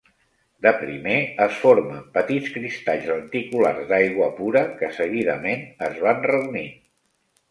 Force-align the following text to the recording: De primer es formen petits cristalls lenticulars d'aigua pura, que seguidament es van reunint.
De 0.65 0.69
primer 0.77 1.17
es 1.43 1.57
formen 1.65 1.99
petits 2.15 2.55
cristalls 2.55 3.05
lenticulars 3.11 3.85
d'aigua 3.91 4.29
pura, 4.39 4.63
que 4.81 4.91
seguidament 5.01 5.63
es 5.89 6.01
van 6.07 6.25
reunint. 6.33 6.75